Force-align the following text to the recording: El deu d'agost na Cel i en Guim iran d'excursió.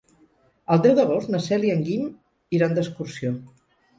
El 0.75 0.79
deu 0.85 0.95
d'agost 0.99 1.29
na 1.35 1.41
Cel 1.47 1.67
i 1.69 1.73
en 1.75 1.85
Guim 1.89 2.09
iran 2.61 2.75
d'excursió. 2.79 3.35